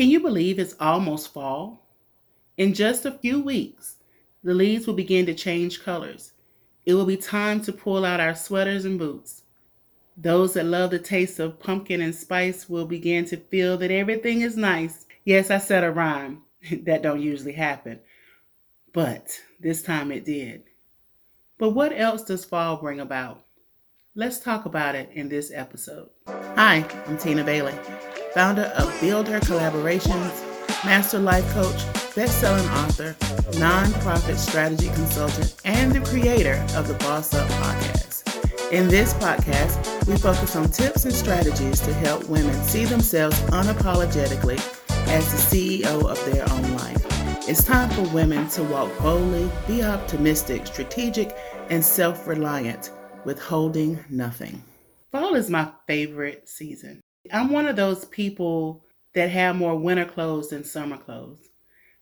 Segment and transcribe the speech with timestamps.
[0.00, 1.86] Can you believe it's almost fall?
[2.56, 3.96] In just a few weeks,
[4.42, 6.32] the leaves will begin to change colors.
[6.86, 9.42] It will be time to pull out our sweaters and boots.
[10.16, 14.40] Those that love the taste of pumpkin and spice will begin to feel that everything
[14.40, 15.04] is nice.
[15.26, 16.44] Yes, I said a rhyme.
[16.84, 18.00] that don't usually happen.
[18.94, 20.62] But this time it did.
[21.58, 23.44] But what else does fall bring about?
[24.14, 26.08] Let's talk about it in this episode.
[26.26, 27.74] Hi, I'm Tina Bailey,
[28.34, 30.30] founder of Build Her Collaborations,
[30.84, 31.84] master life coach,
[32.14, 33.14] best-selling author,
[33.58, 38.70] nonprofit strategy consultant, and the creator of the Boss Up podcast.
[38.72, 44.58] In this podcast, we focus on tips and strategies to help women see themselves unapologetically
[45.08, 47.04] as the CEO of their own life.
[47.48, 51.36] It's time for women to walk boldly, be optimistic, strategic,
[51.68, 52.92] and self reliant,
[53.24, 54.62] withholding nothing.
[55.10, 57.00] Fall is my favorite season.
[57.32, 58.84] I'm one of those people
[59.14, 61.48] that have more winter clothes than summer clothes.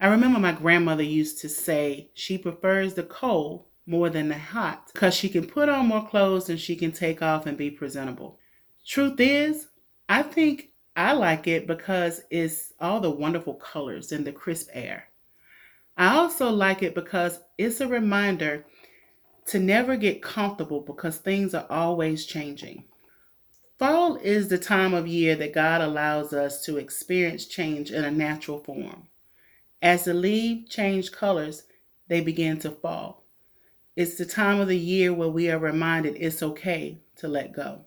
[0.00, 4.90] I remember my grandmother used to say she prefers the cold more than the hot
[4.92, 8.38] because she can put on more clothes and she can take off and be presentable.
[8.86, 9.68] Truth is,
[10.08, 15.08] I think I like it because it's all the wonderful colors and the crisp air.
[15.96, 18.64] I also like it because it's a reminder
[19.46, 22.84] to never get comfortable because things are always changing.
[23.86, 28.10] Fall is the time of year that God allows us to experience change in a
[28.10, 29.08] natural form.
[29.82, 31.64] As the leaves change colors,
[32.08, 33.26] they begin to fall.
[33.94, 37.82] It's the time of the year where we are reminded it's okay to let go,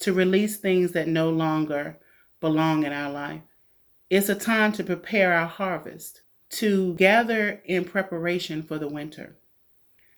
[0.00, 2.00] to release things that no longer
[2.40, 3.42] belong in our life.
[4.10, 9.36] It's a time to prepare our harvest, to gather in preparation for the winter.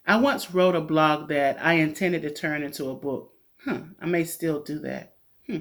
[0.06, 3.33] I once wrote a blog that I intended to turn into a book.
[3.64, 5.14] Huh, I may still do that.
[5.46, 5.58] Hmm.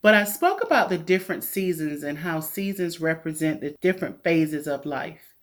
[0.00, 4.86] But I spoke about the different seasons and how seasons represent the different phases of
[4.86, 5.34] life.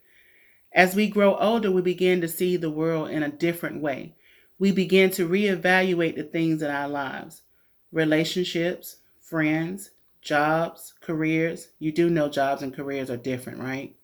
[0.74, 4.16] As we grow older, we begin to see the world in a different way.
[4.60, 7.44] We begin to reevaluate the things in our lives
[7.92, 9.92] relationships, friends,
[10.22, 11.70] jobs, careers.
[11.80, 13.96] You do know jobs and careers are different, right?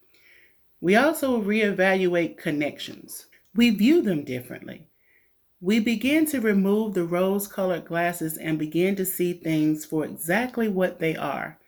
[0.79, 3.27] We also reevaluate connections.
[3.53, 4.87] We view them differently.
[5.63, 10.67] We begin to remove the rose colored glasses and begin to see things for exactly
[10.67, 11.59] what they are.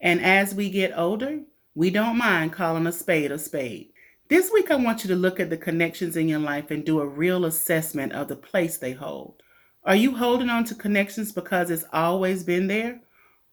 [0.00, 3.90] And as we get older, we don't mind calling a spade a spade.
[4.28, 6.98] This week, I want you to look at the connections in your life and do
[6.98, 9.40] a real assessment of the place they hold.
[9.84, 13.02] Are you holding on to connections because it's always been there?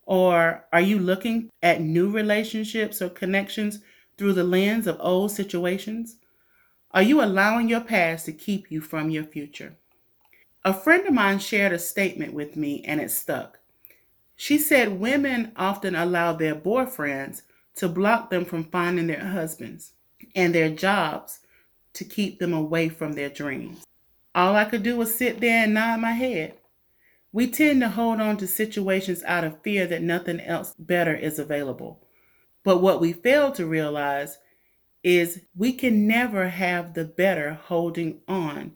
[0.07, 3.81] Or are you looking at new relationships or connections
[4.17, 6.17] through the lens of old situations?
[6.95, 9.75] Are you allowing your past to keep you from your future?
[10.63, 13.59] A friend of mine shared a statement with me and it stuck.
[14.38, 17.41] She said women often allow their boyfriends
[17.75, 19.91] to block them from finding their husbands
[20.38, 21.41] and their jobs
[21.95, 23.84] to keep them away from their dreams.
[24.34, 26.53] All I could do was sit there and nod my head.
[27.34, 31.39] We tend to hold on to situations out of fear that nothing else better is
[31.39, 32.07] available.
[32.63, 34.38] But what we fail to realize
[35.05, 38.71] is we can never have the better holding on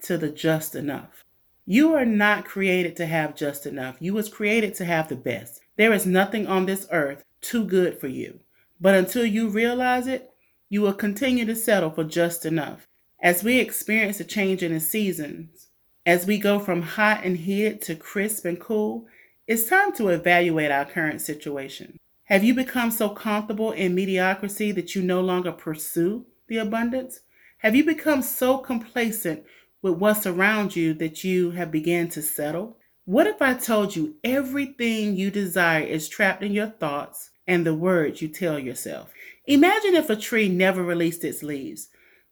[0.00, 1.24] to the just enough.
[1.66, 3.96] You are not created to have just enough.
[4.00, 5.60] You was created to have the best.
[5.76, 8.40] There is nothing on this earth too good for you.
[8.80, 10.30] But until you realize it,
[10.70, 12.86] you will continue to settle for just enough.
[13.22, 15.68] As we experience a change in the seasons,
[16.06, 19.06] as we go from hot and heated to crisp and cool,
[19.46, 21.98] it's time to evaluate our current situation.
[22.28, 27.20] Have you become so comfortable in mediocrity that you no longer pursue the abundance?
[27.58, 29.44] Have you become so complacent
[29.82, 32.78] with what's around you that you have begun to settle?
[33.04, 37.74] What if I told you everything you desire is trapped in your thoughts and the
[37.74, 39.12] words you tell yourself?
[39.44, 41.88] Imagine if a tree never released its leaves.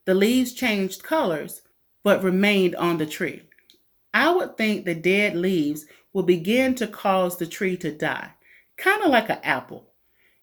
[0.07, 1.61] The leaves changed colors,
[2.03, 3.43] but remained on the tree.
[4.15, 8.33] I would think the dead leaves will begin to cause the tree to die,
[8.83, 9.87] kind of like an apple.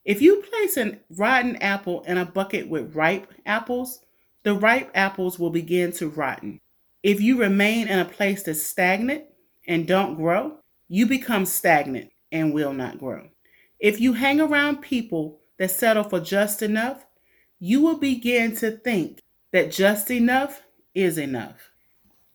[0.06, 4.00] If you place a rotten apple in a bucket with ripe apples,
[4.44, 6.60] the ripe apples will begin to rotten.
[7.04, 9.26] If you remain in a place that's stagnant
[9.68, 10.58] and don't grow,
[10.88, 13.28] you become stagnant and will not grow.
[13.78, 17.06] If you hang around people that settle for just enough,
[17.60, 19.20] you will begin to think
[19.52, 20.62] that just enough
[20.96, 21.72] is enough.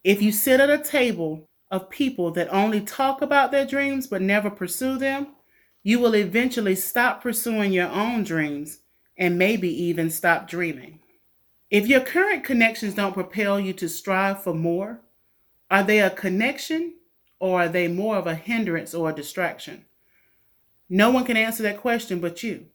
[0.03, 4.21] If you sit at a table of people that only talk about their dreams but
[4.21, 5.29] never pursue them,
[5.85, 8.81] you will eventually stop pursuing your own dreams
[9.17, 10.99] and maybe even stop dreaming.
[11.71, 15.03] If your current connections don't propel you to strive for more,
[15.71, 16.95] are they a connection
[17.39, 19.85] or are they more of a hindrance or a distraction?
[20.89, 22.67] No one can answer that question but you.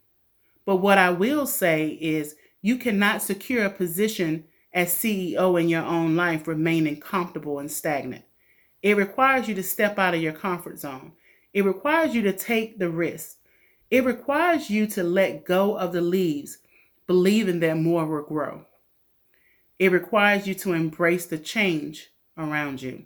[0.65, 5.83] But what I will say is you cannot secure a position as CEO in your
[5.83, 8.25] own life remaining comfortable and stagnant.
[8.83, 11.13] It requires you to step out of your comfort zone.
[11.53, 13.37] It requires you to take the risk.
[13.89, 16.59] It requires you to let go of the leaves,
[17.07, 18.65] believing that more will grow.
[19.79, 23.05] It requires you to embrace the change around you.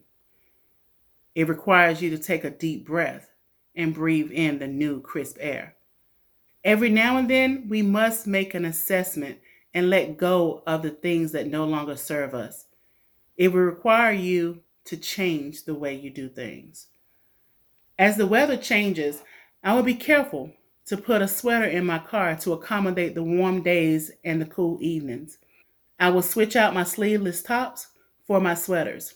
[1.36, 3.30] It requires you to take a deep breath
[3.75, 5.75] and breathe in the new, crisp air.
[6.63, 9.40] Every now and then, we must make an assessment
[9.74, 12.66] and let go of the things that no longer serve us.
[13.36, 16.88] It will require you to change the way you do things.
[18.00, 19.22] As the weather changes,
[19.63, 20.51] I will be careful
[20.88, 24.78] to put a sweater in my car to accommodate the warm days and the cool
[24.81, 25.38] evenings.
[26.00, 27.88] I will switch out my sleeveless tops
[28.25, 29.16] for my sweaters.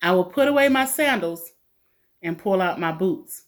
[0.00, 1.52] I will put away my sandals
[2.22, 3.44] and pull out my boots.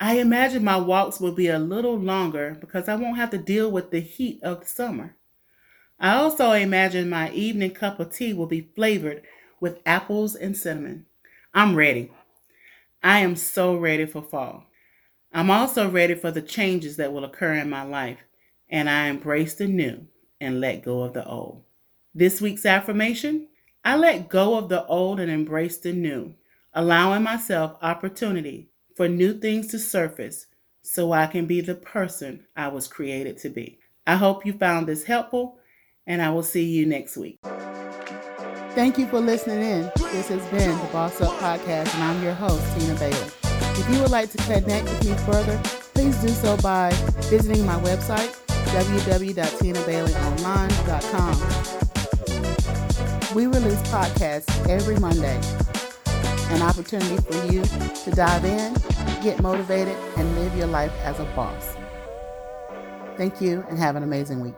[0.00, 3.70] I imagine my walks will be a little longer because I won't have to deal
[3.70, 5.16] with the heat of the summer.
[6.00, 9.22] I also imagine my evening cup of tea will be flavored
[9.60, 11.06] with apples and cinnamon.
[11.54, 12.10] I'm ready.
[13.02, 14.66] I am so ready for fall.
[15.32, 18.18] I'm also ready for the changes that will occur in my life,
[18.68, 20.06] and I embrace the new
[20.40, 21.64] and let go of the old.
[22.14, 23.48] This week's affirmation
[23.84, 26.34] I let go of the old and embrace the new,
[26.72, 30.46] allowing myself opportunity for new things to surface
[30.82, 33.80] so I can be the person I was created to be.
[34.06, 35.58] I hope you found this helpful,
[36.06, 37.40] and I will see you next week.
[38.74, 39.90] Thank you for listening in.
[40.12, 43.30] This has been the Boss Up Podcast, and I'm your host, Tina Bailey.
[43.44, 45.60] If you would like to connect with me further,
[45.94, 46.90] please do so by
[47.30, 48.36] visiting my website,
[48.72, 51.72] www.tinabaileyonline.com
[53.34, 55.40] we release podcasts every Monday,
[56.54, 58.74] an opportunity for you to dive in,
[59.22, 61.74] get motivated, and live your life as a boss.
[63.16, 64.54] Thank you and have an amazing week.